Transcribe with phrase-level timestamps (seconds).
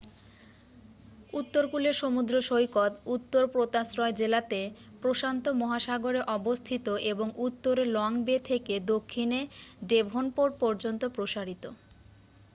[1.33, 4.59] উত্তরকূলের সমুদ্র সৈকত উত্তর পোতাশ্রয় জেলাতে
[5.03, 9.39] প্রশান্ত মহাসাগরে অবস্থিত এবং উত্তরে লং বে থেকে দক্ষিণে
[9.89, 11.63] ডেভনপোর্ট পর্যন্ত প্রসারিত।